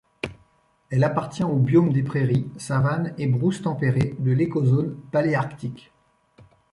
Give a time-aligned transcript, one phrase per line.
[0.89, 5.91] Elle appartient au biome des prairies, savanes et brousses tempérées de l'écozone paléarctique.